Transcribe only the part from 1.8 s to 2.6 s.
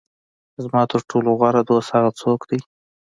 هغه څوک دی.